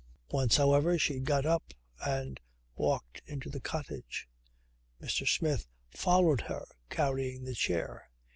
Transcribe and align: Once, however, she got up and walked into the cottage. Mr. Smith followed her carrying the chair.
Once, 0.31 0.55
however, 0.57 0.97
she 0.97 1.19
got 1.19 1.45
up 1.45 1.75
and 2.03 2.39
walked 2.75 3.21
into 3.27 3.51
the 3.51 3.59
cottage. 3.59 4.27
Mr. 4.99 5.27
Smith 5.27 5.67
followed 5.91 6.41
her 6.41 6.65
carrying 6.89 7.43
the 7.43 7.53
chair. 7.53 8.09